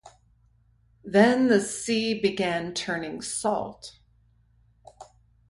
[1.03, 3.99] Then the sea begun turning salt.